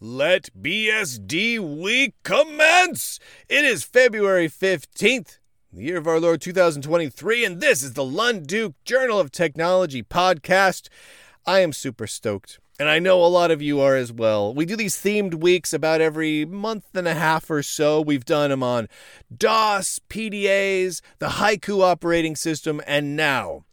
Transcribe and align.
Let 0.00 0.50
BSD 0.60 1.60
week 1.60 2.14
commence! 2.24 3.20
It 3.48 3.64
is 3.64 3.84
February 3.84 4.48
15th, 4.48 5.38
the 5.72 5.82
year 5.84 5.98
of 5.98 6.08
our 6.08 6.18
Lord 6.18 6.40
2023, 6.40 7.44
and 7.44 7.60
this 7.60 7.80
is 7.84 7.92
the 7.92 8.02
Lunduke 8.02 8.74
Journal 8.84 9.20
of 9.20 9.30
Technology 9.30 10.02
podcast. 10.02 10.88
I 11.46 11.60
am 11.60 11.72
super 11.72 12.08
stoked, 12.08 12.58
and 12.76 12.88
I 12.88 12.98
know 12.98 13.24
a 13.24 13.26
lot 13.26 13.52
of 13.52 13.62
you 13.62 13.80
are 13.80 13.94
as 13.94 14.12
well. 14.12 14.52
We 14.52 14.66
do 14.66 14.74
these 14.74 14.96
themed 14.96 15.34
weeks 15.34 15.72
about 15.72 16.00
every 16.00 16.44
month 16.44 16.86
and 16.92 17.06
a 17.06 17.14
half 17.14 17.48
or 17.48 17.62
so. 17.62 18.00
We've 18.00 18.24
done 18.24 18.50
them 18.50 18.64
on 18.64 18.88
DOS, 19.34 20.00
PDAs, 20.08 21.02
the 21.20 21.28
Haiku 21.28 21.84
operating 21.84 22.34
system, 22.34 22.80
and 22.84 23.14
now 23.14 23.64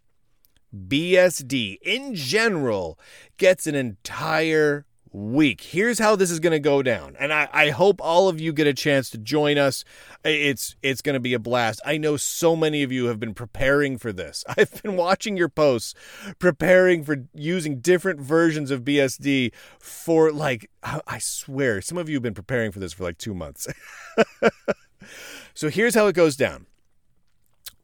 BSD 0.72 1.78
in 1.82 2.14
general 2.14 2.96
gets 3.38 3.66
an 3.66 3.74
entire 3.74 4.86
week. 5.12 5.60
Here's 5.60 5.98
how 5.98 6.16
this 6.16 6.30
is 6.30 6.40
going 6.40 6.52
to 6.52 6.58
go 6.58 6.82
down. 6.82 7.16
And 7.18 7.32
I, 7.32 7.48
I 7.52 7.70
hope 7.70 8.00
all 8.00 8.28
of 8.28 8.40
you 8.40 8.52
get 8.52 8.66
a 8.66 8.74
chance 8.74 9.10
to 9.10 9.18
join 9.18 9.58
us. 9.58 9.84
It's 10.24 10.76
it's 10.82 11.02
going 11.02 11.14
to 11.14 11.20
be 11.20 11.34
a 11.34 11.38
blast. 11.38 11.80
I 11.84 11.98
know 11.98 12.16
so 12.16 12.56
many 12.56 12.82
of 12.82 12.92
you 12.92 13.06
have 13.06 13.20
been 13.20 13.34
preparing 13.34 13.98
for 13.98 14.12
this. 14.12 14.44
I've 14.56 14.82
been 14.82 14.96
watching 14.96 15.36
your 15.36 15.48
posts 15.48 15.94
preparing 16.38 17.04
for 17.04 17.24
using 17.34 17.80
different 17.80 18.20
versions 18.20 18.70
of 18.70 18.82
BSD 18.82 19.52
for 19.78 20.32
like 20.32 20.70
I 20.82 21.18
swear 21.18 21.80
some 21.80 21.98
of 21.98 22.08
you 22.08 22.16
have 22.16 22.22
been 22.22 22.34
preparing 22.34 22.72
for 22.72 22.80
this 22.80 22.92
for 22.92 23.04
like 23.04 23.18
2 23.18 23.34
months. 23.34 23.68
so 25.54 25.68
here's 25.68 25.94
how 25.94 26.06
it 26.06 26.14
goes 26.14 26.36
down 26.36 26.66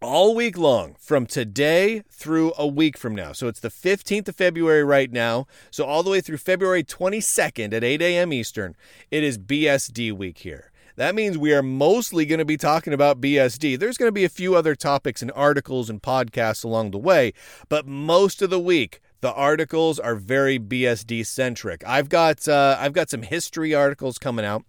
all 0.01 0.35
week 0.35 0.57
long 0.57 0.95
from 0.99 1.27
today 1.27 2.03
through 2.11 2.53
a 2.57 2.67
week 2.67 2.97
from 2.97 3.15
now. 3.15 3.33
So 3.33 3.49
it's 3.49 3.61
the 3.61 3.69
15th 3.69 4.29
of 4.29 4.37
February 4.37 4.85
right 4.85 5.11
now. 5.11 5.47
So 5.71 5.85
all 5.85 6.03
the 6.03 6.11
way 6.11 6.21
through 6.21 6.39
February 6.39 6.85
22nd 6.85 7.73
at 7.73 7.83
8 7.83 8.03
a.m. 8.03 8.33
Eastern, 8.33 8.77
it 9.11 9.25
is 9.25 9.39
BSD 9.39 10.13
week 10.13 10.39
here. 10.39 10.71
That 10.97 11.15
means 11.15 11.39
we 11.39 11.55
are 11.55 11.63
mostly 11.63 12.27
going 12.27 12.41
to 12.41 12.45
be 12.45 12.57
talking 12.57 12.93
about 12.93 13.21
BSD. 13.21 13.79
There's 13.79 13.97
going 13.97 14.09
to 14.09 14.13
be 14.13 14.25
a 14.25 14.29
few 14.29 14.57
other 14.57 14.75
topics 14.75 15.23
and 15.23 15.31
articles 15.33 15.89
and 15.89 16.03
podcasts 16.03 16.65
along 16.65 16.91
the 16.91 16.99
way, 16.99 17.33
but 17.69 17.87
most 17.87 18.43
of 18.43 18.51
the 18.51 18.59
week, 18.59 19.01
the 19.21 19.33
articles 19.33 19.99
are 19.99 20.15
very 20.15 20.59
BSD 20.59 21.27
centric. 21.27 21.85
I've 21.87 22.09
got 22.09 22.47
uh, 22.47 22.77
I've 22.79 22.93
got 22.93 23.11
some 23.11 23.23
history 23.23 23.75
articles 23.75 24.19
coming 24.19 24.45
out. 24.45 24.65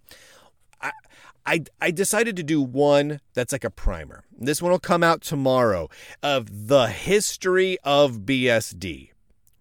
I, 1.46 1.64
I 1.80 1.90
decided 1.90 2.36
to 2.36 2.42
do 2.42 2.60
one 2.60 3.20
that's 3.34 3.52
like 3.52 3.64
a 3.64 3.70
primer. 3.70 4.24
This 4.36 4.60
one 4.62 4.72
will 4.72 4.78
come 4.78 5.02
out 5.02 5.22
tomorrow 5.22 5.88
of 6.22 6.68
the 6.68 6.88
history 6.88 7.78
of 7.84 8.20
BSD, 8.20 9.10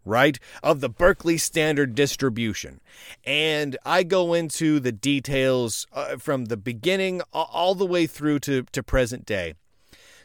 right? 0.06 0.40
Of 0.62 0.82
the 0.82 0.90
Berkeley 0.90 1.38
Standard 1.38 1.96
Distribution. 1.96 2.82
And 3.24 3.78
I 3.86 4.04
go 4.04 4.34
into 4.34 4.80
the 4.80 4.92
details 4.92 5.88
uh, 5.94 6.18
from 6.18 6.46
the 6.46 6.58
beginning 6.58 7.22
all 7.34 7.76
the 7.76 7.86
way 7.86 8.08
through 8.08 8.40
to, 8.40 8.64
to 8.64 8.84
present 8.84 9.26
day 9.26 9.54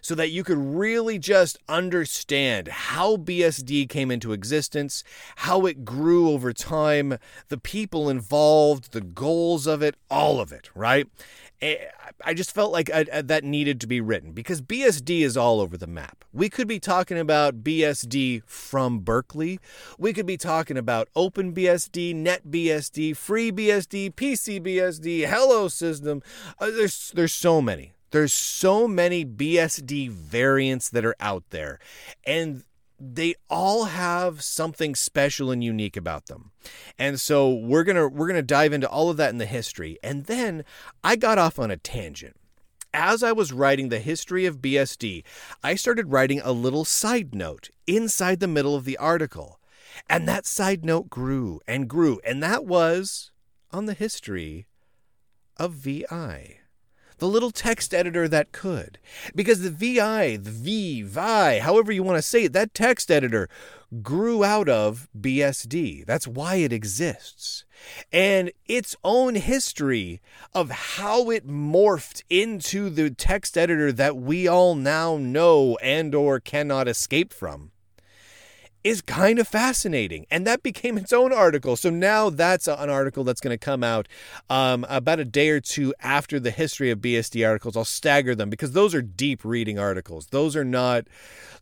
so 0.04 0.14
that 0.14 0.28
you 0.28 0.44
could 0.44 0.58
really 0.58 1.18
just 1.18 1.56
understand 1.66 2.68
how 2.68 3.16
BSD 3.16 3.88
came 3.88 4.10
into 4.10 4.34
existence, 4.34 5.02
how 5.36 5.64
it 5.64 5.82
grew 5.82 6.28
over 6.28 6.52
time, 6.52 7.16
the 7.48 7.56
people 7.56 8.10
involved, 8.10 8.92
the 8.92 9.00
goals 9.00 9.66
of 9.66 9.82
it, 9.82 9.96
all 10.10 10.40
of 10.40 10.52
it, 10.52 10.68
right? 10.74 11.08
Eh, 11.64 11.76
I 12.22 12.34
just 12.34 12.52
felt 12.52 12.72
like 12.72 12.90
I, 12.90 13.06
I, 13.10 13.22
that 13.22 13.42
needed 13.42 13.80
to 13.80 13.86
be 13.86 13.98
written 13.98 14.32
because 14.32 14.60
BSD 14.60 15.22
is 15.22 15.34
all 15.34 15.60
over 15.60 15.78
the 15.78 15.86
map. 15.86 16.22
We 16.30 16.50
could 16.50 16.68
be 16.68 16.78
talking 16.78 17.18
about 17.18 17.64
BSD 17.64 18.42
from 18.44 18.98
Berkeley. 18.98 19.58
We 19.98 20.12
could 20.12 20.26
be 20.26 20.36
talking 20.36 20.76
about 20.76 21.08
OpenBSD, 21.16 22.14
NetBSD, 22.16 23.12
FreeBSD, 23.12 24.14
PCBSD, 24.14 25.26
Hello 25.26 25.68
System. 25.68 26.22
Uh, 26.58 26.66
there's 26.66 27.10
there's 27.14 27.32
so 27.32 27.62
many. 27.62 27.94
There's 28.10 28.34
so 28.34 28.86
many 28.86 29.24
BSD 29.24 30.10
variants 30.10 30.90
that 30.90 31.04
are 31.04 31.16
out 31.18 31.44
there, 31.48 31.78
and 32.26 32.62
they 33.12 33.34
all 33.50 33.84
have 33.84 34.42
something 34.42 34.94
special 34.94 35.50
and 35.50 35.62
unique 35.62 35.96
about 35.96 36.26
them. 36.26 36.52
And 36.98 37.20
so 37.20 37.52
we're 37.52 37.84
going 37.84 37.96
to 37.96 38.08
we're 38.08 38.26
going 38.26 38.36
to 38.36 38.42
dive 38.42 38.72
into 38.72 38.88
all 38.88 39.10
of 39.10 39.16
that 39.18 39.30
in 39.30 39.38
the 39.38 39.46
history. 39.46 39.98
And 40.02 40.24
then 40.24 40.64
I 41.02 41.16
got 41.16 41.38
off 41.38 41.58
on 41.58 41.70
a 41.70 41.76
tangent. 41.76 42.36
As 42.92 43.22
I 43.24 43.32
was 43.32 43.52
writing 43.52 43.88
the 43.88 43.98
history 43.98 44.46
of 44.46 44.62
BSD, 44.62 45.24
I 45.62 45.74
started 45.74 46.12
writing 46.12 46.40
a 46.42 46.52
little 46.52 46.84
side 46.84 47.34
note 47.34 47.70
inside 47.86 48.40
the 48.40 48.46
middle 48.46 48.76
of 48.76 48.84
the 48.84 48.96
article. 48.96 49.58
And 50.08 50.28
that 50.28 50.46
side 50.46 50.84
note 50.84 51.10
grew 51.10 51.60
and 51.66 51.88
grew, 51.88 52.20
and 52.24 52.42
that 52.42 52.64
was 52.64 53.30
on 53.72 53.86
the 53.86 53.94
history 53.94 54.66
of 55.56 55.72
VI 55.72 56.58
the 57.24 57.30
little 57.30 57.50
text 57.50 57.94
editor 57.94 58.28
that 58.28 58.52
could. 58.52 58.98
Because 59.34 59.62
the 59.62 59.70
VI, 59.70 60.36
the 60.36 60.50
V, 60.50 61.00
VI, 61.00 61.60
however 61.60 61.90
you 61.90 62.02
want 62.02 62.18
to 62.18 62.22
say 62.22 62.44
it, 62.44 62.52
that 62.52 62.74
text 62.74 63.10
editor 63.10 63.48
grew 64.02 64.44
out 64.44 64.68
of 64.68 65.08
BSD. 65.18 66.04
That's 66.04 66.28
why 66.28 66.56
it 66.56 66.70
exists. 66.70 67.64
And 68.12 68.52
its 68.66 68.94
own 69.02 69.36
history 69.36 70.20
of 70.52 70.70
how 70.70 71.30
it 71.30 71.48
morphed 71.48 72.22
into 72.28 72.90
the 72.90 73.08
text 73.08 73.56
editor 73.56 73.90
that 73.90 74.18
we 74.18 74.46
all 74.46 74.74
now 74.74 75.16
know 75.16 75.78
and 75.80 76.14
or 76.14 76.40
cannot 76.40 76.88
escape 76.88 77.32
from 77.32 77.70
is 78.84 79.00
kind 79.00 79.38
of 79.38 79.48
fascinating. 79.48 80.26
And 80.30 80.46
that 80.46 80.62
became 80.62 80.98
its 80.98 81.12
own 81.12 81.32
article. 81.32 81.74
So 81.74 81.88
now 81.88 82.28
that's 82.28 82.68
an 82.68 82.90
article 82.90 83.24
that's 83.24 83.40
going 83.40 83.54
to 83.54 83.64
come 83.64 83.82
out 83.82 84.06
um, 84.50 84.84
about 84.90 85.18
a 85.18 85.24
day 85.24 85.48
or 85.48 85.60
two 85.60 85.94
after 86.00 86.38
the 86.38 86.50
history 86.50 86.90
of 86.90 86.98
BSD 86.98 87.46
articles. 87.48 87.78
I'll 87.78 87.86
stagger 87.86 88.34
them 88.34 88.50
because 88.50 88.72
those 88.72 88.94
are 88.94 89.00
deep 89.00 89.42
reading 89.42 89.78
articles. 89.78 90.26
Those 90.26 90.54
are 90.54 90.64
not. 90.64 91.06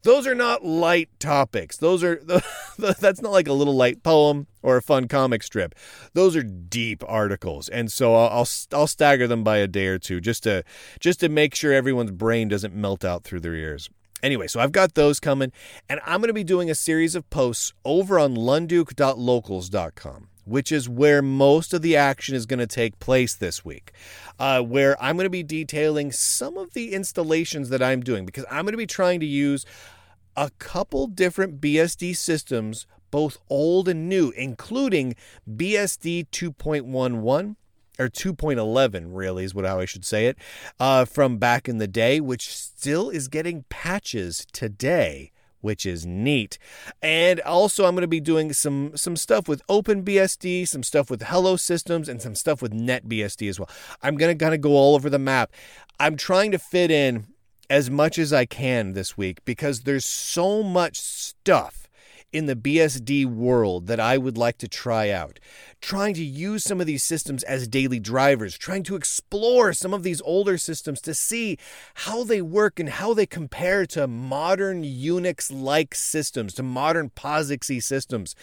Those 0.03 0.27
are 0.27 0.35
not 0.35 0.65
light 0.65 1.11
topics. 1.21 1.77
Those 1.77 2.03
are 2.03 2.21
that's 2.79 3.23
not 3.23 3.31
like 3.31 3.47
a 3.47 3.53
little 3.53 3.77
light 3.77 4.03
poem 4.03 4.49
or 4.61 4.77
a 4.77 4.83
fun 4.83 5.07
comic 5.07 5.45
strip. 5.45 5.77
Those 6.13 6.35
are 6.35 6.43
deep 6.43 7.05
articles, 7.07 7.69
and 7.69 7.91
so 7.93 8.17
I'll, 8.17 8.41
I'll 8.41 8.49
I'll 8.73 8.87
stagger 8.89 9.29
them 9.29 9.45
by 9.45 9.59
a 9.59 9.69
day 9.69 9.87
or 9.87 10.01
two 10.01 10.21
just 10.21 10.43
to 10.43 10.65
just 10.99 11.21
to 11.21 11.29
make 11.29 11.55
sure 11.55 11.73
everyone's 11.73 12.11
brain 12.11 12.49
doesn't 12.49 12.75
melt 12.75 13.05
out 13.05 13.23
through 13.23 13.41
their 13.41 13.55
ears. 13.55 13.89
Anyway, 14.23 14.47
so 14.47 14.61
I've 14.61 14.73
got 14.73 14.95
those 14.95 15.19
coming, 15.19 15.51
and 15.89 16.01
I'm 16.07 16.21
going 16.21 16.29
to 16.29 16.35
be 16.35 16.45
doing 16.45 16.71
a 16.71 16.75
series 16.77 17.15
of 17.15 17.29
posts 17.29 17.73
over 17.85 18.21
on 18.21 18.37
lunduke.locals.com, 18.37 20.29
which 20.45 20.71
is 20.71 20.89
where 20.89 21.23
most 21.23 21.75
of 21.75 21.83
the 21.83 21.97
action 21.97 22.37
is 22.37 22.47
going 22.47 22.61
to 22.61 22.67
take 22.69 23.01
place 23.01 23.35
this 23.35 23.65
week, 23.65 23.91
uh, 24.39 24.63
where 24.63 25.01
I'm 25.03 25.17
going 25.17 25.27
to 25.27 25.31
be 25.31 25.43
detailing 25.43 26.13
some 26.13 26.57
of 26.57 26.73
the 26.73 26.93
installations 26.93 27.69
that 27.71 27.83
I'm 27.83 28.01
doing 28.01 28.25
because 28.25 28.45
I'm 28.49 28.65
going 28.65 28.75
to 28.75 28.79
be 28.79 28.87
trying 28.87 29.19
to 29.21 29.27
use 29.27 29.67
a 30.37 30.51
couple 30.59 31.09
different 31.09 31.61
BSD 31.61 32.17
systems, 32.17 32.87
both 33.11 33.39
old 33.51 33.89
and 33.89 34.09
new, 34.09 34.31
including 34.31 35.17
BSD 35.51 36.29
2.11 36.31 37.57
or 37.99 38.09
2.11 38.09 39.07
really 39.09 39.45
is 39.45 39.55
what 39.55 39.65
how 39.65 39.81
I 39.81 39.85
should 39.85 40.05
say 40.05 40.27
it 40.27 40.39
uh, 40.81 41.05
from 41.05 41.39
back 41.39 41.69
in 41.69 41.79
the 41.79 41.89
day, 41.89 42.21
which 42.21 42.49
still 42.49 43.11
is 43.11 43.29
getting 43.29 43.65
patches 43.69 44.47
today 44.53 45.33
which 45.63 45.87
is 45.87 46.05
neat. 46.05 46.59
And 47.01 47.41
also 47.41 47.87
I'm 47.87 47.95
going 47.95 48.03
to 48.03 48.09
be 48.09 48.21
doing 48.21 48.53
some 48.53 48.97
some 48.97 49.17
stuff 49.17 49.49
with 49.49 49.67
OpenBSD, 49.69 50.69
some 50.69 50.83
stuff 50.83 51.09
with 51.09 51.23
Hello 51.23 51.57
Systems 51.57 52.09
and 52.09 52.21
some 52.21 52.35
stuff 52.35 52.61
with 52.61 52.73
NetBSD 52.73 53.49
as 53.49 53.59
well. 53.59 53.71
I'm 54.03 54.17
going 54.17 54.37
to 54.37 54.45
kind 54.45 54.55
of 54.55 54.61
go 54.61 54.73
all 54.73 54.95
over 54.95 55.09
the 55.09 55.19
map. 55.19 55.53
I'm 55.99 56.17
trying 56.17 56.51
to 56.51 56.59
fit 56.59 56.91
in 56.91 57.29
as 57.71 57.89
much 57.89 58.19
as 58.19 58.33
I 58.33 58.45
can 58.45 58.93
this 58.93 59.17
week 59.17 59.43
because 59.45 59.83
there's 59.83 60.05
so 60.05 60.63
much 60.63 61.01
stuff 61.01 61.82
in 62.33 62.47
the 62.47 62.57
BSD 62.57 63.27
world 63.27 63.87
that 63.87 64.01
I 64.01 64.19
would 64.19 64.39
like 64.39 64.59
to 64.59 64.69
try 64.69 65.11
out. 65.11 65.39
Trying 65.81 66.15
to 66.15 66.25
use 66.25 66.65
some 66.65 66.81
of 66.81 66.87
these 66.87 67.03
systems 67.03 67.43
as 67.43 67.69
daily 67.69 68.01
drivers, 68.01 68.57
trying 68.57 68.83
to 68.85 68.97
explore 68.97 69.73
some 69.73 69.93
of 69.93 70.03
these 70.03 70.23
older 70.23 70.57
systems 70.57 71.01
to 71.03 71.15
see 71.15 71.59
how 71.95 72.25
they 72.25 72.41
work 72.41 72.81
and 72.81 72.89
how 72.89 73.15
they 73.15 73.27
compare 73.27 73.87
to 73.87 74.07
modern 74.07 74.83
Unix 74.83 75.51
like 75.53 75.95
systems, 75.95 76.55
to 76.55 76.63
modern 76.63 77.11
POSIX 77.11 77.83
systems. 77.83 78.35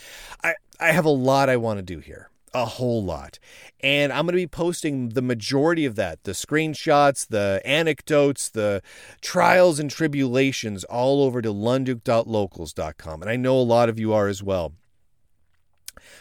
I, 0.43 0.55
I 0.79 0.91
have 0.91 1.05
a 1.05 1.09
lot 1.09 1.49
I 1.49 1.57
want 1.57 1.79
to 1.79 1.83
do 1.83 1.99
here 1.99 2.28
a 2.53 2.65
whole 2.65 3.03
lot. 3.03 3.39
And 3.81 4.11
I'm 4.11 4.25
going 4.25 4.33
to 4.33 4.41
be 4.41 4.47
posting 4.47 5.09
the 5.09 5.21
majority 5.21 5.85
of 5.85 5.95
that 5.95 6.23
the 6.23 6.31
screenshots, 6.31 7.27
the 7.27 7.61
anecdotes, 7.65 8.49
the 8.49 8.81
trials 9.21 9.79
and 9.79 9.89
tribulations 9.89 10.83
all 10.85 11.23
over 11.23 11.41
to 11.41 11.49
lunduke.locals.com. 11.49 13.21
And 13.21 13.29
I 13.29 13.35
know 13.35 13.57
a 13.57 13.61
lot 13.61 13.89
of 13.89 13.99
you 13.99 14.13
are 14.13 14.27
as 14.27 14.43
well. 14.43 14.73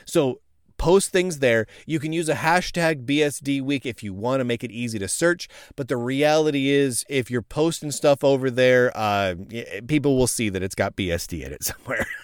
So 0.04 0.40
post 0.78 1.10
things 1.10 1.40
there. 1.40 1.66
You 1.86 1.98
can 1.98 2.12
use 2.12 2.28
a 2.28 2.34
hashtag 2.34 3.04
BSD 3.04 3.60
week 3.60 3.84
if 3.84 4.02
you 4.02 4.14
want 4.14 4.40
to 4.40 4.44
make 4.44 4.64
it 4.64 4.70
easy 4.70 4.98
to 5.00 5.08
search. 5.08 5.48
But 5.76 5.88
the 5.88 5.96
reality 5.96 6.70
is, 6.70 7.04
if 7.08 7.30
you're 7.30 7.42
posting 7.42 7.90
stuff 7.90 8.24
over 8.24 8.50
there, 8.50 8.90
uh, 8.96 9.34
people 9.86 10.16
will 10.16 10.26
see 10.26 10.48
that 10.48 10.62
it's 10.62 10.74
got 10.74 10.96
BSD 10.96 11.44
in 11.44 11.52
it 11.52 11.64
somewhere. 11.64 12.06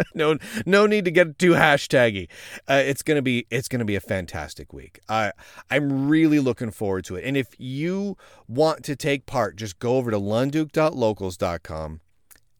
no, 0.14 0.38
no 0.66 0.86
need 0.86 1.04
to 1.04 1.10
get 1.10 1.38
too 1.38 1.52
hashtaggy. 1.52 2.28
Uh, 2.68 2.82
it's 2.84 3.02
gonna 3.02 3.22
be 3.22 3.46
it's 3.50 3.68
gonna 3.68 3.84
be 3.84 3.96
a 3.96 4.00
fantastic 4.00 4.72
week. 4.72 5.00
I 5.08 5.32
I'm 5.70 6.08
really 6.08 6.40
looking 6.40 6.70
forward 6.70 7.04
to 7.06 7.16
it. 7.16 7.24
And 7.24 7.36
if 7.36 7.48
you 7.58 8.16
want 8.48 8.84
to 8.84 8.96
take 8.96 9.26
part, 9.26 9.56
just 9.56 9.78
go 9.78 9.96
over 9.96 10.10
to 10.10 10.18
lunduke.locals.com 10.18 12.00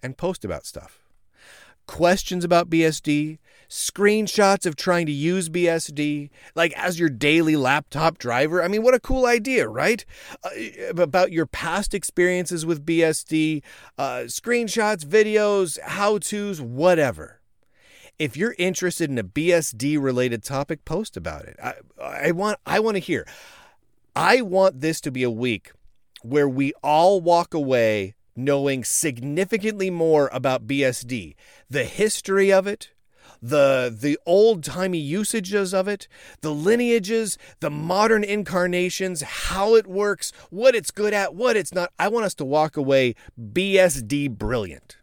and 0.02 0.16
post 0.16 0.44
about 0.44 0.66
stuff 0.66 1.00
questions 1.90 2.44
about 2.44 2.70
BSD, 2.70 3.38
screenshots 3.70 4.66
of 4.66 4.74
trying 4.74 5.06
to 5.06 5.12
use 5.12 5.48
BSD, 5.48 6.28
like 6.56 6.72
as 6.72 6.98
your 6.98 7.08
daily 7.08 7.54
laptop 7.54 8.18
driver. 8.18 8.62
I 8.62 8.68
mean, 8.68 8.82
what 8.82 8.94
a 8.94 9.00
cool 9.00 9.26
idea, 9.26 9.68
right? 9.68 10.04
Uh, 10.44 10.50
about 10.98 11.30
your 11.30 11.46
past 11.46 11.94
experiences 11.94 12.66
with 12.66 12.84
BSD, 12.84 13.62
uh, 13.96 14.24
screenshots, 14.26 15.04
videos, 15.04 15.78
how 15.80 16.18
to's, 16.18 16.60
whatever. 16.60 17.40
If 18.18 18.36
you're 18.36 18.56
interested 18.58 19.08
in 19.08 19.16
a 19.16 19.24
BSD 19.24 20.02
related 20.02 20.42
topic, 20.42 20.84
post 20.84 21.16
about 21.16 21.46
it. 21.46 21.56
I, 21.62 21.74
I 22.02 22.32
want 22.32 22.58
I 22.66 22.80
want 22.80 22.96
to 22.96 23.00
hear. 23.00 23.26
I 24.14 24.42
want 24.42 24.80
this 24.80 25.00
to 25.02 25.10
be 25.10 25.22
a 25.22 25.30
week 25.30 25.70
where 26.22 26.48
we 26.48 26.74
all 26.82 27.20
walk 27.20 27.54
away 27.54 28.14
knowing 28.36 28.84
significantly 28.84 29.90
more 29.90 30.28
about 30.32 30.66
BSD, 30.66 31.34
the 31.68 31.84
history 31.84 32.52
of 32.52 32.66
it, 32.66 32.90
the 33.42 33.94
the 33.96 34.18
old-timey 34.26 34.98
usages 34.98 35.72
of 35.72 35.88
it, 35.88 36.08
the 36.40 36.52
lineages, 36.52 37.38
the 37.60 37.70
modern 37.70 38.24
incarnations, 38.24 39.22
how 39.22 39.74
it 39.74 39.86
works, 39.86 40.32
what 40.50 40.74
it's 40.74 40.90
good 40.90 41.12
at, 41.12 41.34
what 41.34 41.56
it's 41.56 41.74
not. 41.74 41.92
I 41.98 42.08
want 42.08 42.26
us 42.26 42.34
to 42.34 42.44
walk 42.44 42.76
away 42.76 43.14
BSD 43.40 44.30
brilliant. 44.30 44.96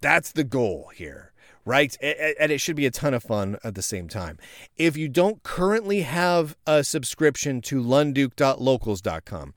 That's 0.00 0.32
the 0.32 0.44
goal 0.44 0.90
here 0.94 1.32
right? 1.64 1.96
And 2.02 2.50
it 2.50 2.58
should 2.58 2.76
be 2.76 2.86
a 2.86 2.90
ton 2.90 3.14
of 3.14 3.22
fun 3.22 3.56
at 3.62 3.74
the 3.74 3.82
same 3.82 4.08
time. 4.08 4.38
If 4.76 4.96
you 4.96 5.08
don't 5.08 5.42
currently 5.42 6.02
have 6.02 6.56
a 6.66 6.82
subscription 6.82 7.60
to 7.62 7.82
lunduke.locals.com, 7.82 9.54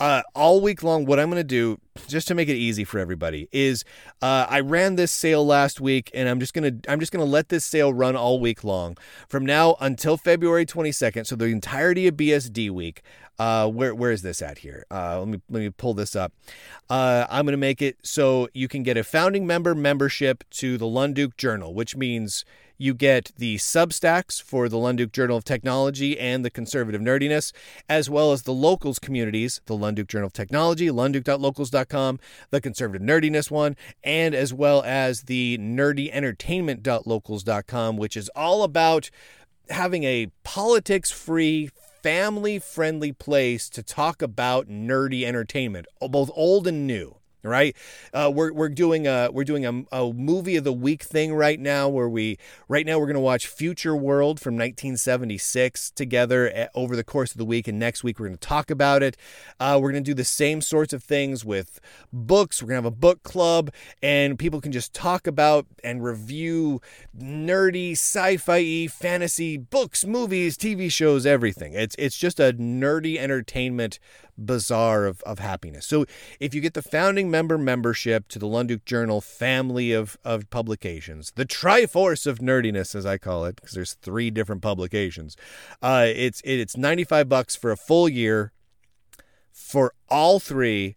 uh, 0.00 0.22
all 0.34 0.62
week 0.62 0.82
long, 0.82 1.04
what 1.04 1.20
I'm 1.20 1.28
going 1.28 1.40
to 1.40 1.44
do, 1.44 1.78
just 2.08 2.26
to 2.28 2.34
make 2.34 2.48
it 2.48 2.56
easy 2.56 2.84
for 2.84 2.98
everybody, 2.98 3.48
is 3.52 3.84
uh, 4.22 4.46
I 4.48 4.60
ran 4.60 4.96
this 4.96 5.12
sale 5.12 5.46
last 5.46 5.78
week, 5.80 6.10
and 6.14 6.26
I'm 6.26 6.40
just 6.40 6.54
gonna 6.54 6.72
I'm 6.88 6.98
just 6.98 7.12
gonna 7.12 7.26
let 7.26 7.50
this 7.50 7.66
sale 7.66 7.92
run 7.92 8.16
all 8.16 8.40
week 8.40 8.64
long 8.64 8.96
from 9.28 9.44
now 9.44 9.76
until 9.78 10.16
February 10.16 10.64
22nd. 10.64 11.26
So 11.26 11.36
the 11.36 11.46
entirety 11.46 12.06
of 12.06 12.16
BSD 12.16 12.70
week. 12.70 13.02
Uh, 13.38 13.66
where 13.66 13.94
where 13.94 14.10
is 14.10 14.20
this 14.20 14.42
at 14.42 14.58
here? 14.58 14.84
Uh, 14.90 15.18
let 15.20 15.28
me 15.28 15.40
let 15.48 15.60
me 15.60 15.70
pull 15.70 15.94
this 15.94 16.14
up. 16.14 16.32
Uh, 16.90 17.26
I'm 17.30 17.46
going 17.46 17.52
to 17.52 17.58
make 17.58 17.80
it 17.80 17.96
so 18.02 18.48
you 18.52 18.68
can 18.68 18.82
get 18.82 18.98
a 18.98 19.04
founding 19.04 19.46
member 19.46 19.74
membership 19.74 20.44
to 20.50 20.76
the 20.76 20.84
Lunduke 20.84 21.36
Journal, 21.38 21.72
which 21.72 21.96
means 21.96 22.44
you 22.80 22.94
get 22.94 23.30
the 23.36 23.56
Substacks 23.56 24.42
for 24.42 24.68
the 24.68 24.78
Lunduke 24.78 25.12
Journal 25.12 25.36
of 25.36 25.44
Technology 25.44 26.18
and 26.18 26.42
the 26.42 26.50
Conservative 26.50 27.02
Nerdiness, 27.02 27.52
as 27.90 28.08
well 28.08 28.32
as 28.32 28.44
the 28.44 28.54
locals 28.54 28.98
communities, 28.98 29.60
the 29.66 29.76
Lunduke 29.76 30.08
Journal 30.08 30.28
of 30.28 30.32
Technology, 30.32 30.88
lunduke.locals.com, 30.88 32.18
the 32.48 32.62
Conservative 32.62 33.06
Nerdiness 33.06 33.50
one, 33.50 33.76
and 34.02 34.34
as 34.34 34.54
well 34.54 34.82
as 34.82 35.24
the 35.24 35.58
nerdyentertainment.locals.com, 35.58 37.98
which 37.98 38.16
is 38.16 38.30
all 38.34 38.62
about 38.62 39.10
having 39.68 40.04
a 40.04 40.28
politics 40.42 41.10
free 41.10 41.68
family 42.02 42.58
friendly 42.58 43.12
place 43.12 43.68
to 43.68 43.82
talk 43.82 44.22
about 44.22 44.68
nerdy 44.68 45.24
entertainment, 45.24 45.84
both 46.00 46.30
old 46.34 46.66
and 46.66 46.86
new 46.86 47.19
right? 47.42 47.76
Uh, 48.12 48.30
we're, 48.34 48.52
we're 48.52 48.68
doing 48.68 49.06
a 49.06 49.30
we're 49.32 49.44
doing 49.44 49.64
a, 49.64 49.84
a 49.92 50.12
movie 50.12 50.56
of 50.56 50.64
the 50.64 50.72
week 50.72 51.02
thing 51.02 51.34
right 51.34 51.58
now 51.58 51.88
where 51.88 52.08
we 52.08 52.38
right 52.68 52.86
now 52.86 52.98
we're 52.98 53.06
going 53.06 53.14
to 53.14 53.20
watch 53.20 53.46
future 53.46 53.96
world 53.96 54.40
from 54.40 54.54
1976 54.54 55.90
together 55.92 56.50
eh, 56.52 56.66
over 56.74 56.96
the 56.96 57.04
course 57.04 57.32
of 57.32 57.38
the 57.38 57.44
week 57.44 57.68
and 57.68 57.78
next 57.78 58.04
week 58.04 58.18
we're 58.18 58.26
going 58.26 58.38
to 58.38 58.48
talk 58.48 58.70
about 58.70 59.02
it. 59.02 59.16
Uh, 59.58 59.78
we're 59.80 59.92
going 59.92 60.04
to 60.04 60.10
do 60.10 60.14
the 60.14 60.24
same 60.24 60.60
sorts 60.60 60.92
of 60.92 61.02
things 61.02 61.44
with 61.44 61.80
books. 62.12 62.62
We're 62.62 62.68
going 62.68 62.82
to 62.82 62.86
have 62.86 62.92
a 62.92 62.96
book 62.96 63.22
club 63.22 63.70
and 64.02 64.38
people 64.38 64.60
can 64.60 64.72
just 64.72 64.92
talk 64.92 65.26
about 65.26 65.66
and 65.82 66.04
review 66.04 66.80
nerdy 67.18 67.92
sci-fi 67.92 68.86
fantasy 68.86 69.56
books 69.56 70.04
movies 70.04 70.56
tv 70.56 70.90
shows 70.90 71.26
everything. 71.26 71.74
It's 71.74 71.96
it's 71.98 72.16
just 72.16 72.40
a 72.40 72.52
nerdy 72.52 73.16
entertainment 73.18 73.98
bazaar 74.40 75.06
of, 75.06 75.22
of 75.22 75.38
happiness. 75.38 75.86
So 75.86 76.06
if 76.38 76.54
you 76.54 76.60
get 76.60 76.74
the 76.74 76.82
founding 76.82 77.29
member 77.30 77.56
membership 77.56 78.28
to 78.28 78.38
the 78.38 78.46
Lunduke 78.46 78.84
Journal 78.84 79.20
family 79.20 79.92
of, 79.92 80.18
of 80.24 80.50
publications, 80.50 81.32
the 81.36 81.46
Triforce 81.46 82.26
of 82.26 82.38
Nerdiness, 82.38 82.94
as 82.94 83.06
I 83.06 83.18
call 83.18 83.44
it, 83.44 83.56
because 83.56 83.72
there's 83.72 83.94
three 83.94 84.30
different 84.30 84.62
publications, 84.62 85.36
uh, 85.80 86.06
it's 86.08 86.40
it, 86.42 86.56
it's 86.60 86.76
95 86.76 87.28
bucks 87.28 87.56
for 87.56 87.70
a 87.70 87.76
full 87.76 88.08
year 88.08 88.52
for 89.52 89.94
all 90.08 90.40
three 90.40 90.96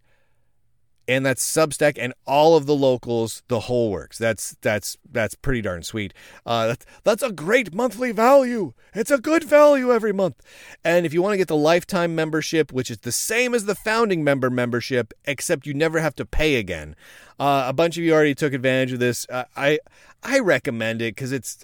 and 1.06 1.24
that's 1.24 1.44
Substack 1.44 1.96
and 1.98 2.14
all 2.26 2.56
of 2.56 2.66
the 2.66 2.74
locals, 2.74 3.42
the 3.48 3.60
whole 3.60 3.90
works. 3.90 4.18
That's 4.18 4.56
that's 4.60 4.96
that's 5.10 5.34
pretty 5.34 5.62
darn 5.62 5.82
sweet. 5.82 6.14
Uh, 6.46 6.68
that's 6.68 6.86
that's 7.04 7.22
a 7.22 7.32
great 7.32 7.74
monthly 7.74 8.12
value. 8.12 8.72
It's 8.94 9.10
a 9.10 9.18
good 9.18 9.44
value 9.44 9.92
every 9.92 10.12
month. 10.12 10.40
And 10.84 11.04
if 11.04 11.12
you 11.12 11.22
want 11.22 11.34
to 11.34 11.38
get 11.38 11.48
the 11.48 11.56
lifetime 11.56 12.14
membership, 12.14 12.72
which 12.72 12.90
is 12.90 12.98
the 12.98 13.12
same 13.12 13.54
as 13.54 13.64
the 13.64 13.74
founding 13.74 14.24
member 14.24 14.50
membership, 14.50 15.12
except 15.24 15.66
you 15.66 15.74
never 15.74 16.00
have 16.00 16.14
to 16.16 16.24
pay 16.24 16.56
again. 16.56 16.96
Uh, 17.38 17.64
a 17.66 17.72
bunch 17.72 17.96
of 17.96 18.04
you 18.04 18.12
already 18.12 18.34
took 18.34 18.52
advantage 18.52 18.92
of 18.92 19.00
this. 19.00 19.26
Uh, 19.28 19.44
I 19.56 19.78
I 20.22 20.38
recommend 20.38 21.02
it 21.02 21.14
because 21.14 21.32
it's 21.32 21.62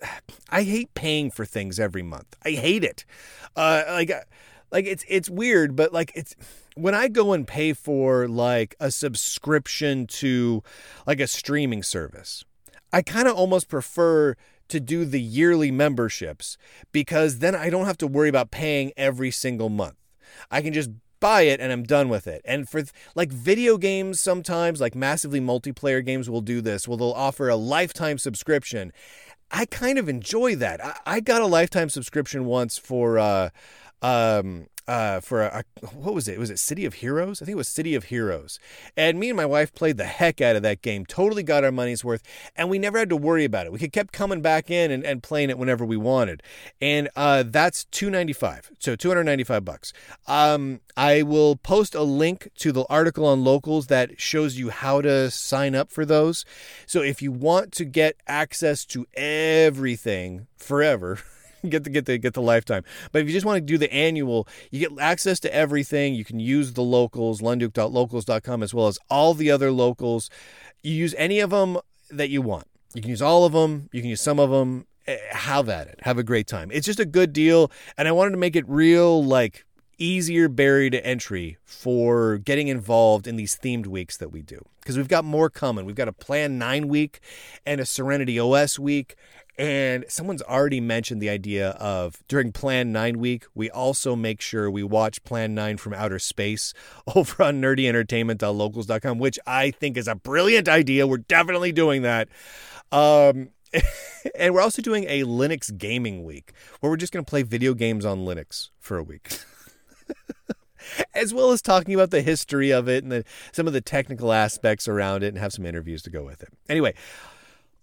I 0.51 0.65
hate 0.65 0.95
paying 0.95 1.31
for 1.31 1.45
things 1.45 1.81
every 1.81 2.03
month. 2.03 2.37
I 2.45 2.51
hate 2.51 2.85
it. 2.85 3.05
Uh, 3.57 3.85
like 3.89 4.13
like 4.73 4.87
it's 4.87 5.05
it's 5.09 5.31
weird, 5.31 5.77
but 5.77 5.93
like 5.93 6.13
it's 6.15 6.35
when 6.75 6.95
I 6.95 7.09
go 7.09 7.33
and 7.33 7.47
pay 7.47 7.73
for 7.73 8.29
like 8.29 8.77
a 8.81 8.91
subscription 8.91 10.07
to 10.07 10.63
like 11.07 11.21
a 11.21 11.27
streaming 11.27 11.83
service, 11.83 12.45
I 12.93 13.03
kind 13.03 13.29
of 13.29 13.37
almost 13.37 13.69
prefer 13.69 14.37
to 14.69 14.81
do 14.81 15.05
the 15.05 15.21
yearly 15.21 15.71
memberships 15.71 16.57
because 16.93 17.41
then 17.41 17.55
I 17.55 17.71
don't 17.71 17.87
have 17.87 17.99
to 17.99 18.07
worry 18.07 18.29
about 18.29 18.51
paying 18.51 18.93
every 18.97 19.31
single 19.31 19.69
month. 19.69 19.97
I 20.51 20.63
can 20.63 20.73
just 20.73 20.91
buy 21.19 21.43
it 21.43 21.61
and 21.61 21.71
I'm 21.71 21.83
done 21.83 22.09
with 22.09 22.27
it. 22.27 22.41
And 22.45 22.69
for 22.69 22.83
like 23.15 23.31
video 23.31 23.77
games, 23.77 24.21
sometimes 24.21 24.81
like 24.81 24.95
massively 24.95 25.41
multiplayer 25.41 26.05
games 26.05 26.31
will 26.31 26.41
do 26.41 26.61
this. 26.61 26.89
Well, 26.89 26.97
they'll 26.97 27.13
offer 27.13 27.49
a 27.49 27.57
lifetime 27.57 28.19
subscription. 28.19 28.93
I 29.51 29.67
kind 29.67 29.99
of 29.99 30.09
enjoy 30.09 30.57
that. 30.57 30.85
I, 30.85 30.97
I 31.07 31.21
got 31.21 31.43
a 31.43 31.47
lifetime 31.47 31.89
subscription 31.89 32.45
once 32.45 32.79
for 32.79 33.19
uh, 33.19 33.51
um, 34.03 34.67
uh, 34.89 35.21
for 35.21 35.43
a, 35.43 35.63
a, 35.83 35.87
what 35.89 36.15
was 36.15 36.29
it? 36.29 36.39
Was 36.39 36.51
it 36.51 36.59
City 36.59 36.85
of 36.85 36.95
Heroes? 36.95 37.41
I 37.41 37.45
think 37.45 37.55
it 37.55 37.59
was 37.59 37.69
City 37.69 37.95
of 37.95 38.05
Heroes. 38.05 38.59
And 38.97 39.19
me 39.19 39.29
and 39.31 39.37
my 39.37 39.47
wife 39.47 39.73
played 39.73 39.97
the 39.97 40.05
heck 40.05 40.41
out 40.41 40.57
of 40.57 40.63
that 40.63 40.83
game. 40.83 41.07
Totally 41.07 41.43
got 41.43 41.65
our 41.65 41.73
money's 41.73 42.05
worth, 42.05 42.23
and 42.57 42.69
we 42.69 42.79
never 42.79 42.99
had 42.99 43.09
to 43.11 43.17
worry 43.17 43.45
about 43.45 43.67
it. 43.67 43.73
We 43.73 43.79
could 43.79 43.93
kept 43.93 44.13
coming 44.13 44.41
back 44.41 44.71
in 44.71 44.91
and, 44.91 45.05
and 45.05 45.23
playing 45.23 45.51
it 45.51 45.59
whenever 45.59 45.85
we 45.85 45.97
wanted. 45.97 46.43
And 46.81 47.09
uh, 47.17 47.45
that's 47.47 47.85
two 47.85 48.11
ninety 48.11 48.33
five, 48.33 48.71
so 48.79 48.97
two 48.97 49.09
hundred 49.09 49.25
ninety 49.25 49.45
five 49.45 49.65
bucks. 49.65 49.93
Um, 50.27 50.81
I 50.97 51.23
will 51.23 51.57
post 51.57 51.95
a 51.95 52.03
link 52.03 52.51
to 52.59 52.73
the 52.73 52.85
article 52.89 53.27
on 53.27 53.45
locals 53.45 53.89
that 53.89 54.21
shows 54.21 54.59
you 54.59 54.71
how 54.71 55.01
to 55.03 55.31
sign 55.31 55.75
up 55.75 55.91
for 55.91 56.05
those. 56.05 56.45
So 56.87 57.03
if 57.03 57.23
you 57.23 57.33
want 57.33 57.73
to 57.73 57.85
get 57.85 58.17
access 58.27 58.85
to 58.87 59.07
everything 59.15 60.47
forever. 60.57 61.19
get 61.69 61.85
the 61.85 61.91
get 61.91 62.07
the 62.07 62.19
get 62.19 62.35
the 62.35 62.43
lifetime. 62.43 62.85
But 63.13 63.23
if 63.23 63.29
you 63.29 63.33
just 63.33 63.47
want 63.47 63.57
to 63.57 63.61
do 63.61 63.79
the 63.79 63.93
annual, 63.93 64.47
you 64.71 64.81
get 64.81 64.99
access 65.01 65.41
to 65.41 65.55
everything. 65.55 66.15
You 66.15 66.25
can 66.25 66.41
use 66.41 66.73
the 66.73 66.83
locals, 66.83 67.41
lunduke.locals.com, 67.41 68.63
as 68.63 68.75
well 68.75 68.87
as 68.87 68.99
all 69.09 69.35
the 69.35 69.51
other 69.51 69.71
locals. 69.71 70.31
You 70.83 70.95
use 70.95 71.15
any 71.19 71.41
of 71.41 71.51
them 71.51 71.79
that 72.11 72.31
you 72.31 72.43
want. 72.43 72.67
You 72.95 73.03
can 73.03 73.11
use 73.11 73.23
all 73.23 73.45
of 73.45 73.53
them. 73.53 73.89
You 73.93 74.01
can 74.01 74.11
use 74.11 74.21
some 74.21 74.39
of 74.39 74.51
them. 74.51 74.87
Eh, 75.07 75.17
have 75.31 75.69
at 75.69 75.87
it. 75.87 75.99
Have 76.03 76.19
a 76.19 76.23
great 76.23 76.47
time. 76.47 76.71
It's 76.73 76.87
just 76.87 77.01
a 77.01 77.07
good 77.07 77.33
deal, 77.33 77.71
and 77.97 78.07
I 78.07 78.13
wanted 78.13 78.33
to 78.33 78.37
make 78.37 78.57
it 78.57 78.69
real, 78.69 79.25
like 79.25 79.65
easier 80.01 80.49
barrier 80.49 80.91
to 80.91 81.07
entry 81.07 81.59
for 81.65 82.39
getting 82.39 82.69
involved 82.69 83.27
in 83.27 83.37
these 83.37 83.57
themed 83.57 83.87
weeks 83.87 84.17
that 84.17 84.31
we 84.31 84.41
do 84.43 84.65
because 84.81 84.97
we've 84.97 85.09
got 85.09 85.25
more 85.25 85.51
coming. 85.51 85.85
We've 85.85 85.95
got 85.95 86.09
a 86.09 86.13
Plan 86.13 86.59
9 86.59 86.89
week 86.89 87.21
and 87.67 87.81
a 87.81 87.87
Serenity 87.87 88.41
OS 88.41 88.79
week 88.79 89.15
and 89.61 90.07
someone's 90.09 90.41
already 90.41 90.81
mentioned 90.81 91.21
the 91.21 91.29
idea 91.29 91.73
of 91.73 92.27
during 92.29 92.51
Plan 92.51 92.93
9 92.93 93.19
week, 93.19 93.45
we 93.55 93.69
also 93.69 94.17
make 94.17 94.41
sure 94.41 94.71
we 94.71 94.83
watch 94.83 95.23
Plan 95.23 95.55
9 95.55 95.77
from 95.77 95.93
outer 95.93 96.19
space 96.19 96.73
over 97.15 97.43
on 97.43 97.61
nerdyentertainment.locals.com, 97.61 99.19
which 99.19 99.39
I 99.47 99.71
think 99.71 99.99
is 99.99 100.09
a 100.09 100.15
brilliant 100.15 100.67
idea. 100.67 101.07
We're 101.07 101.19
definitely 101.19 101.73
doing 101.73 102.01
that. 102.03 102.31
Um, 102.91 103.51
and 104.35 104.55
we're 104.55 104.63
also 104.63 104.81
doing 104.81 105.05
a 105.05 105.25
Linux 105.25 105.77
gaming 105.77 106.25
week 106.25 106.55
where 106.81 106.89
we're 106.89 106.97
just 106.97 107.13
going 107.13 107.23
to 107.23 107.29
play 107.29 107.43
video 107.43 107.75
games 107.75 108.07
on 108.07 108.21
Linux 108.21 108.71
for 108.79 108.97
a 108.97 109.03
week. 109.03 109.41
as 111.15 111.35
well 111.35 111.53
as 111.53 111.61
talking 111.61 111.93
about 111.93 112.11
the 112.11 112.23
history 112.23 112.71
of 112.71 112.89
it 112.89 113.03
and 113.03 113.13
the, 113.13 113.25
some 113.53 113.67
of 113.67 113.75
the 113.75 113.83
technical 113.83 114.33
aspects 114.33 114.89
around 114.89 115.23
it 115.23 115.29
and 115.29 115.39
have 115.39 115.53
some 115.53 115.67
interviews 115.67 116.01
to 116.01 116.11
go 116.11 116.25
with 116.25 116.43
it. 116.43 116.49
Anyway, 116.69 116.95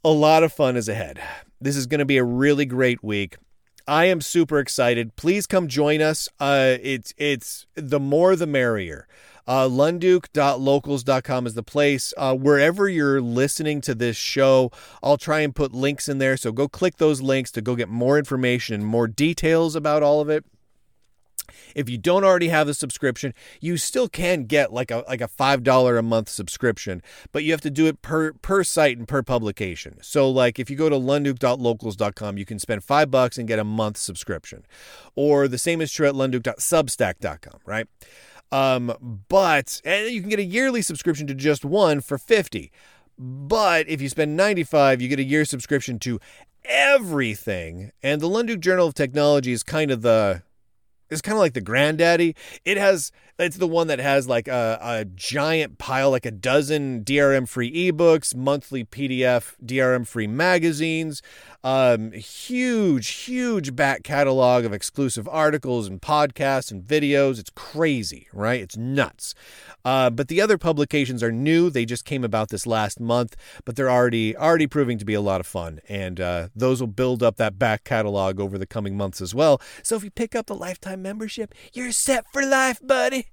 a 0.07 0.11
lot 0.11 0.41
of 0.41 0.53
fun 0.53 0.77
is 0.77 0.87
ahead. 0.87 1.19
This 1.59 1.75
is 1.75 1.85
going 1.85 1.99
to 1.99 2.05
be 2.05 2.15
a 2.15 2.23
really 2.23 2.65
great 2.65 3.03
week. 3.03 3.35
I 3.85 4.05
am 4.05 4.21
super 4.21 4.57
excited. 4.57 5.17
Please 5.17 5.45
come 5.45 5.67
join 5.67 6.01
us. 6.01 6.29
Uh, 6.39 6.77
it's 6.81 7.13
it's 7.17 7.65
the 7.75 7.99
more 7.99 8.37
the 8.37 8.47
merrier. 8.47 9.05
Uh, 9.45 9.67
lunduke.locals.com 9.67 11.47
is 11.47 11.55
the 11.55 11.63
place. 11.63 12.13
Uh, 12.15 12.35
wherever 12.35 12.87
you're 12.87 13.19
listening 13.19 13.81
to 13.81 13.93
this 13.93 14.15
show, 14.15 14.71
I'll 15.03 15.17
try 15.17 15.41
and 15.41 15.53
put 15.53 15.73
links 15.73 16.07
in 16.07 16.19
there. 16.19 16.37
So 16.37 16.53
go 16.53 16.69
click 16.69 16.97
those 16.97 17.21
links 17.21 17.51
to 17.51 17.61
go 17.61 17.75
get 17.75 17.89
more 17.89 18.17
information 18.17 18.75
and 18.75 18.85
more 18.85 19.07
details 19.09 19.75
about 19.75 20.03
all 20.03 20.21
of 20.21 20.29
it. 20.29 20.45
If 21.75 21.89
you 21.89 21.97
don't 21.97 22.23
already 22.23 22.49
have 22.49 22.67
the 22.67 22.73
subscription, 22.73 23.33
you 23.61 23.77
still 23.77 24.07
can 24.07 24.43
get 24.45 24.73
like 24.73 24.91
a 24.91 25.03
like 25.07 25.21
a 25.21 25.27
five 25.27 25.63
dollar 25.63 25.97
a 25.97 26.03
month 26.03 26.29
subscription, 26.29 27.01
but 27.31 27.43
you 27.43 27.51
have 27.51 27.61
to 27.61 27.69
do 27.69 27.85
it 27.85 28.01
per 28.01 28.33
per 28.33 28.63
site 28.63 28.97
and 28.97 29.07
per 29.07 29.23
publication. 29.23 29.97
So 30.01 30.29
like 30.29 30.59
if 30.59 30.69
you 30.69 30.75
go 30.75 30.89
to 30.89 30.95
lunduke.locals.com, 30.95 32.37
you 32.37 32.45
can 32.45 32.59
spend 32.59 32.83
five 32.83 33.11
bucks 33.11 33.37
and 33.37 33.47
get 33.47 33.59
a 33.59 33.63
month 33.63 33.97
subscription, 33.97 34.65
or 35.15 35.47
the 35.47 35.57
same 35.57 35.81
is 35.81 35.91
true 35.91 36.07
at 36.07 36.13
lunduke.substack.com, 36.13 37.59
right? 37.65 37.87
Um, 38.51 39.23
but 39.27 39.81
and 39.83 40.09
you 40.09 40.21
can 40.21 40.29
get 40.29 40.39
a 40.39 40.43
yearly 40.43 40.81
subscription 40.81 41.27
to 41.27 41.33
just 41.33 41.65
one 41.65 42.01
for 42.01 42.17
fifty. 42.17 42.71
But 43.19 43.89
if 43.89 43.99
you 43.99 44.09
spend 44.09 44.37
95, 44.37 45.01
you 45.01 45.07
get 45.07 45.17
a 45.17 45.23
year 45.23 45.43
subscription 45.43 45.97
to 45.99 46.19
everything. 46.65 47.91
And 48.03 48.21
the 48.21 48.29
Lunduke 48.29 48.59
Journal 48.59 48.87
of 48.87 48.93
Technology 48.93 49.51
is 49.51 49.63
kind 49.63 49.91
of 49.91 50.01
the 50.01 50.43
is 51.09 51.21
kind 51.21 51.33
of 51.33 51.39
like 51.39 51.53
the 51.53 51.61
granddaddy. 51.61 52.35
It 52.65 52.77
has 52.77 53.11
it's 53.39 53.57
the 53.57 53.67
one 53.67 53.87
that 53.87 53.99
has 53.99 54.27
like 54.27 54.47
a, 54.47 54.79
a 54.81 55.05
giant 55.05 55.77
pile, 55.77 56.09
like 56.09 56.25
a 56.25 56.31
dozen 56.31 57.03
DRM 57.03 57.47
free 57.47 57.91
ebooks, 57.91 58.35
monthly 58.35 58.83
PDF 58.83 59.53
DRM 59.63 60.07
free 60.07 60.27
magazines, 60.27 61.21
um, 61.67 62.13
huge, 62.13 63.09
huge 63.09 63.75
back 63.75 64.01
catalog 64.01 64.63
of 64.63 64.71
exclusive 64.71 65.27
articles 65.27 65.85
and 65.85 66.01
podcasts 66.01 66.71
and 66.71 66.81
videos. 66.81 67.39
It's 67.39 67.49
crazy, 67.49 68.29
right? 68.31 68.61
It's 68.61 68.77
nuts. 68.77 69.35
Uh, 69.83 70.09
but 70.09 70.29
the 70.29 70.39
other 70.39 70.57
publications 70.57 71.21
are 71.21 71.31
new. 71.31 71.69
They 71.69 71.83
just 71.83 72.05
came 72.05 72.23
about 72.23 72.47
this 72.47 72.65
last 72.65 73.01
month, 73.01 73.35
but 73.65 73.75
they're 73.75 73.91
already 73.91 74.33
already 74.37 74.65
proving 74.65 74.97
to 74.97 75.03
be 75.03 75.13
a 75.13 75.19
lot 75.19 75.41
of 75.41 75.45
fun, 75.45 75.81
and 75.89 76.21
uh, 76.21 76.47
those 76.55 76.79
will 76.79 76.87
build 76.87 77.21
up 77.21 77.35
that 77.35 77.59
back 77.59 77.83
catalog 77.83 78.39
over 78.39 78.57
the 78.57 78.65
coming 78.65 78.95
months 78.95 79.19
as 79.19 79.35
well. 79.35 79.61
So 79.83 79.97
if 79.97 80.05
you 80.05 80.09
pick 80.09 80.35
up 80.35 80.45
the 80.45 80.55
lifetime 80.55 81.01
membership, 81.01 81.53
you're 81.73 81.91
set 81.91 82.31
for 82.31 82.45
life, 82.45 82.79
buddy. 82.81 83.25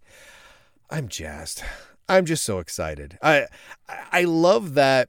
I'm 0.91 1.07
jazzed. 1.07 1.62
I'm 2.09 2.25
just 2.26 2.43
so 2.43 2.59
excited. 2.59 3.17
I 3.23 3.47
I 3.88 4.25
love 4.25 4.75
that 4.75 5.09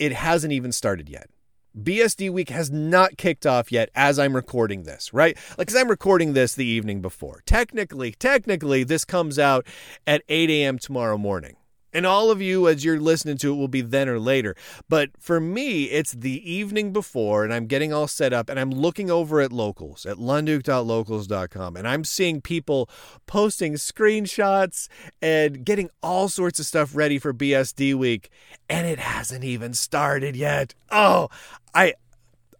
it 0.00 0.10
hasn't 0.10 0.52
even 0.52 0.72
started 0.72 1.08
yet. 1.08 1.30
BSD 1.76 2.30
week 2.30 2.50
has 2.50 2.70
not 2.70 3.16
kicked 3.16 3.46
off 3.46 3.72
yet 3.72 3.90
as 3.94 4.18
I'm 4.18 4.36
recording 4.36 4.84
this, 4.84 5.12
right? 5.12 5.36
Like, 5.58 5.68
cause 5.68 5.76
I'm 5.76 5.88
recording 5.88 6.32
this 6.32 6.54
the 6.54 6.64
evening 6.64 7.00
before. 7.02 7.42
Technically, 7.46 8.12
technically, 8.12 8.84
this 8.84 9.04
comes 9.04 9.38
out 9.38 9.66
at 10.06 10.22
8 10.28 10.50
a.m. 10.50 10.78
tomorrow 10.78 11.18
morning. 11.18 11.56
And 11.94 12.04
all 12.04 12.30
of 12.30 12.42
you, 12.42 12.68
as 12.68 12.84
you're 12.84 13.00
listening 13.00 13.38
to 13.38 13.52
it, 13.52 13.56
will 13.56 13.68
be 13.68 13.80
then 13.80 14.08
or 14.08 14.18
later. 14.18 14.56
But 14.88 15.10
for 15.18 15.40
me, 15.40 15.84
it's 15.84 16.12
the 16.12 16.50
evening 16.50 16.92
before, 16.92 17.44
and 17.44 17.54
I'm 17.54 17.66
getting 17.66 17.92
all 17.92 18.08
set 18.08 18.32
up, 18.32 18.50
and 18.50 18.60
I'm 18.60 18.70
looking 18.70 19.10
over 19.10 19.40
at 19.40 19.52
locals, 19.52 20.04
at 20.04 20.16
lunduke.locals.com, 20.16 21.76
and 21.76 21.88
I'm 21.88 22.04
seeing 22.04 22.40
people 22.40 22.90
posting 23.26 23.74
screenshots 23.74 24.88
and 25.22 25.64
getting 25.64 25.88
all 26.02 26.28
sorts 26.28 26.58
of 26.58 26.66
stuff 26.66 26.94
ready 26.94 27.18
for 27.18 27.32
BSD 27.32 27.94
week. 27.94 28.28
And 28.68 28.86
it 28.86 28.98
hasn't 28.98 29.44
even 29.44 29.72
started 29.72 30.36
yet. 30.36 30.74
Oh, 30.90 31.28
I. 31.74 31.94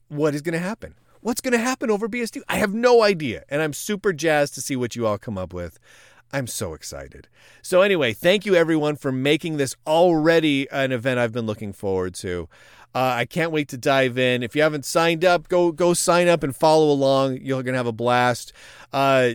What 0.09 0.35
is 0.35 0.43
going 0.43 0.53
to 0.53 0.59
happen? 0.61 0.95
What's 1.23 1.41
going 1.41 1.53
to 1.53 1.59
happen 1.59 1.91
over 1.91 2.07
BSD? 2.07 2.43
I 2.49 2.59
have 2.59 2.75
no 2.75 3.03
idea. 3.03 3.45
And 3.49 3.63
I'm 3.63 3.73
super 3.73 4.13
jazzed 4.13 4.55
to 4.55 4.61
see 4.61 4.77
what 4.77 4.95
you 4.95 5.07
all 5.07 5.17
come 5.17 5.39
up 5.39 5.55
with. 5.55 5.79
I'm 6.35 6.49
so 6.49 6.75
excited. 6.75 7.29
So, 7.63 7.83
anyway, 7.83 8.13
thank 8.13 8.45
you 8.45 8.57
everyone 8.57 8.97
for 8.97 9.13
making 9.13 9.57
this 9.57 9.77
already 9.87 10.69
an 10.73 10.91
event 10.91 11.21
I've 11.21 11.31
been 11.31 11.47
looking 11.47 11.73
forward 11.73 12.15
to. 12.17 12.49
Uh, 12.93 13.15
I 13.19 13.25
can't 13.25 13.53
wait 13.53 13.69
to 13.69 13.79
dive 13.79 14.19
in. 14.19 14.43
If 14.43 14.57
you 14.57 14.63
haven't 14.63 14.85
signed 14.85 15.25
up, 15.25 15.47
go 15.47 15.71
go 15.71 15.95
sign 15.95 16.27
up 16.27 16.43
and 16.43 16.55
follow 16.55 16.91
along. 16.91 17.39
You're 17.41 17.63
gonna 17.63 17.77
have 17.77 17.87
a 17.87 17.93
blast. 17.93 18.53
Uh, 18.93 19.31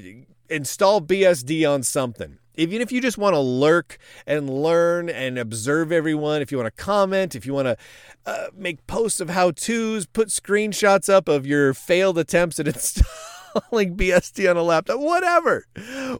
install 0.49 0.99
BSD 0.99 1.65
on 1.69 1.83
something. 1.83 2.37
Even 2.55 2.81
if 2.81 2.91
you 2.91 2.99
just 2.99 3.17
want 3.17 3.33
to 3.33 3.39
lurk 3.39 3.97
and 4.27 4.49
learn 4.49 5.09
and 5.09 5.39
observe 5.39 5.93
everyone, 5.93 6.41
if 6.41 6.51
you 6.51 6.57
want 6.57 6.75
to 6.75 6.83
comment, 6.83 7.33
if 7.33 7.45
you 7.45 7.53
want 7.53 7.67
to 7.67 7.77
uh, 8.25 8.47
make 8.53 8.85
posts 8.87 9.21
of 9.21 9.29
how 9.29 9.51
tos, 9.51 10.05
put 10.05 10.27
screenshots 10.27 11.07
up 11.07 11.29
of 11.29 11.47
your 11.47 11.73
failed 11.73 12.17
attempts 12.17 12.59
at 12.59 12.67
installing 12.67 13.38
installing 13.55 13.95
BSD 13.95 14.49
on 14.49 14.57
a 14.57 14.63
laptop. 14.63 14.99
Whatever. 14.99 15.65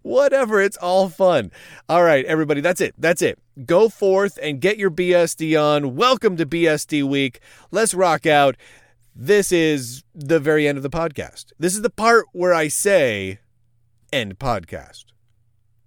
Whatever. 0.02 0.62
It's 0.62 0.78
all 0.78 1.10
fun. 1.10 1.52
All 1.88 2.04
right, 2.04 2.26
everybody, 2.26 2.62
that's 2.62 2.82
it. 2.82 2.96
That's 2.98 3.22
it. 3.22 3.40
Go 3.66 3.90
forth 3.90 4.40
and 4.42 4.62
get 4.62 4.78
your 4.78 4.92
BSD 4.92 5.62
on. 5.62 5.96
Welcome 5.96 6.38
to 6.38 6.46
BSD 6.46 7.04
week. 7.04 7.40
Let's 7.72 7.94
rock 7.94 8.26
out. 8.26 8.56
This 9.16 9.52
is 9.52 10.04
the 10.16 10.40
very 10.40 10.68
end 10.68 10.78
of 10.78 10.84
the 10.84 10.90
podcast. 10.90 11.52
This 11.60 11.76
is 11.76 11.82
the 11.82 11.90
part 11.90 12.26
where 12.32 12.54
I 12.54 12.68
say 12.68 13.40
end 14.14 14.40
podcast. 14.40 15.06